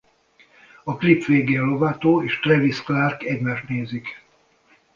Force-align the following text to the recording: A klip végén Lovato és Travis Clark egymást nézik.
A 0.83 0.95
klip 0.97 1.25
végén 1.25 1.61
Lovato 1.61 2.23
és 2.23 2.39
Travis 2.39 2.81
Clark 2.83 3.23
egymást 3.23 3.67
nézik. 3.67 4.23